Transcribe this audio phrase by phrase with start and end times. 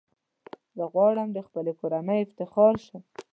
[0.77, 3.01] زه غواړم د خپلي کورنۍ افتخار شم.